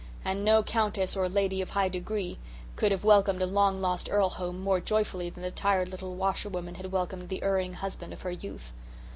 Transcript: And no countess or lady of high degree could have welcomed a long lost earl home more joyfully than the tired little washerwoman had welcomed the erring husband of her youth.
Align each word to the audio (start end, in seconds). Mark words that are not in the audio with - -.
And 0.25 0.43
no 0.43 0.63
countess 0.63 1.15
or 1.15 1.29
lady 1.29 1.61
of 1.61 1.69
high 1.69 1.87
degree 1.87 2.39
could 2.75 2.91
have 2.91 3.03
welcomed 3.03 3.39
a 3.39 3.45
long 3.45 3.81
lost 3.81 4.09
earl 4.11 4.29
home 4.29 4.59
more 4.59 4.79
joyfully 4.79 5.29
than 5.29 5.43
the 5.43 5.51
tired 5.51 5.89
little 5.89 6.15
washerwoman 6.15 6.73
had 6.73 6.91
welcomed 6.91 7.29
the 7.29 7.43
erring 7.43 7.73
husband 7.75 8.11
of 8.11 8.23
her 8.23 8.31
youth. 8.31 8.73